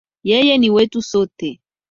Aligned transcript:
Yeye 0.23 0.57
ni 0.57 0.69
wetu 0.69 1.01
sote 1.01 1.59